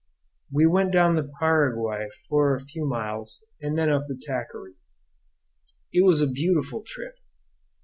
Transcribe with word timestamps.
We 0.51 0.65
went 0.65 0.91
down 0.91 1.15
the 1.15 1.31
Paraguay 1.39 2.09
for 2.27 2.55
a 2.55 2.59
few 2.65 2.87
miles, 2.87 3.43
and 3.61 3.77
then 3.77 3.91
up 3.91 4.07
the 4.07 4.15
Taquary. 4.27 4.73
It 5.93 6.03
was 6.03 6.23
a 6.23 6.27
beautiful 6.27 6.81
trip. 6.83 7.13